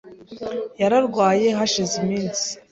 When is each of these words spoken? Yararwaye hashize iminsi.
Yararwaye 0.81 1.47
hashize 1.57 1.93
iminsi. 2.03 2.49